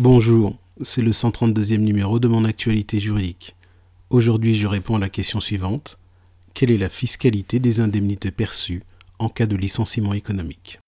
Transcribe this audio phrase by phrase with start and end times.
[0.00, 3.56] Bonjour, c'est le 132e numéro de mon actualité juridique.
[4.10, 5.98] Aujourd'hui, je réponds à la question suivante.
[6.54, 8.84] Quelle est la fiscalité des indemnités perçues
[9.18, 10.78] en cas de licenciement économique?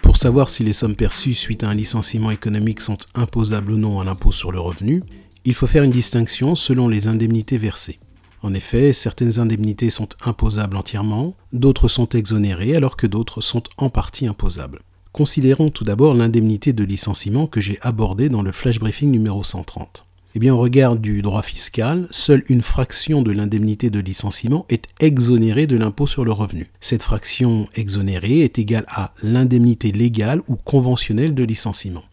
[0.00, 4.00] Pour savoir si les sommes perçues suite à un licenciement économique sont imposables ou non
[4.00, 5.02] à l'impôt sur le revenu,
[5.44, 7.98] il faut faire une distinction selon les indemnités versées.
[8.42, 13.90] En effet, certaines indemnités sont imposables entièrement, d'autres sont exonérées alors que d'autres sont en
[13.90, 14.80] partie imposables.
[15.12, 20.04] Considérons tout d'abord l'indemnité de licenciement que j'ai abordée dans le flash briefing numéro 130.
[20.34, 24.84] Eh bien, au regard du droit fiscal, seule une fraction de l'indemnité de licenciement est
[25.00, 26.70] exonérée de l'impôt sur le revenu.
[26.80, 32.04] Cette fraction exonérée est égale à l'indemnité légale ou conventionnelle de licenciement.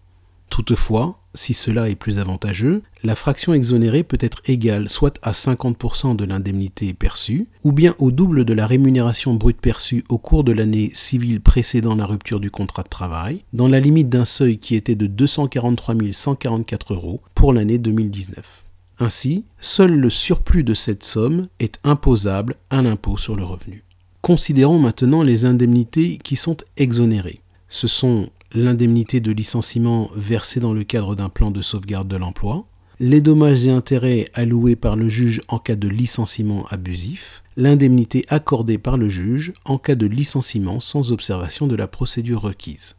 [0.55, 6.15] Toutefois, si cela est plus avantageux, la fraction exonérée peut être égale soit à 50%
[6.15, 10.53] de l'indemnité perçue, ou bien au double de la rémunération brute perçue au cours de
[10.53, 14.75] l'année civile précédant la rupture du contrat de travail, dans la limite d'un seuil qui
[14.75, 18.63] était de 243 144 euros pour l'année 2019.
[18.99, 23.83] Ainsi, seul le surplus de cette somme est imposable à l'impôt sur le revenu.
[24.21, 27.41] Considérons maintenant les indemnités qui sont exonérées.
[27.67, 32.65] Ce sont l'indemnité de licenciement versée dans le cadre d'un plan de sauvegarde de l'emploi,
[32.99, 38.77] les dommages et intérêts alloués par le juge en cas de licenciement abusif, l'indemnité accordée
[38.77, 42.95] par le juge en cas de licenciement sans observation de la procédure requise.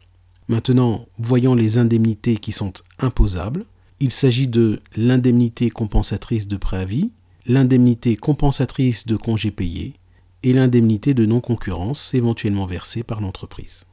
[0.47, 3.65] Maintenant, voyons les indemnités qui sont imposables.
[3.99, 7.11] Il s'agit de l'indemnité compensatrice de préavis,
[7.47, 9.95] l'indemnité compensatrice de congés payés
[10.43, 13.85] et l'indemnité de non-concurrence éventuellement versée par l'entreprise.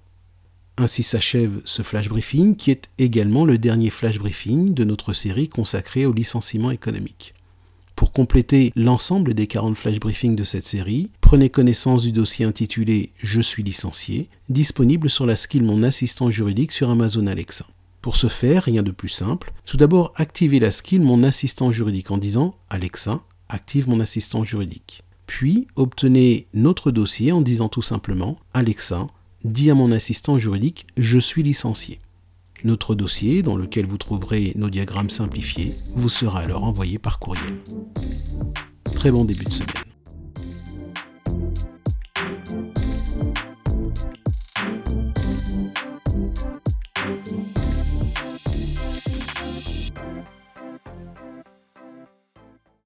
[0.77, 5.49] Ainsi s'achève ce flash briefing qui est également le dernier flash briefing de notre série
[5.49, 7.35] consacrée au licenciement économique.
[7.95, 13.11] Pour compléter l'ensemble des 40 flash briefings de cette série, prenez connaissance du dossier intitulé
[13.19, 17.67] Je suis licencié, disponible sur la skill Mon assistant juridique sur Amazon Alexa.
[18.03, 19.53] Pour ce faire, rien de plus simple.
[19.65, 25.05] Tout d'abord, activez la skill Mon assistant juridique en disant Alexa, active mon assistant juridique.
[25.27, 29.07] Puis, obtenez notre dossier en disant tout simplement Alexa,
[29.45, 32.01] dis à mon assistant juridique Je suis licencié.
[32.65, 37.55] Notre dossier, dans lequel vous trouverez nos diagrammes simplifiés, vous sera alors envoyé par courriel.
[38.85, 39.84] Très bon début de semaine.